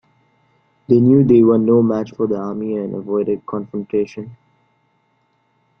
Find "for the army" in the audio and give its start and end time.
2.13-2.75